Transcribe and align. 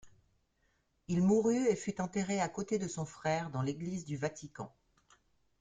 Il 1.09 1.21
mourut 1.21 1.67
et 1.67 1.75
fut 1.75 2.01
enterré 2.01 2.41
à 2.41 2.49
côté 2.49 2.79
de 2.79 2.87
son 2.87 3.05
frère 3.05 3.51
dans 3.51 3.61
l'église 3.61 4.03
du 4.03 4.17
Vatican. 4.17 4.73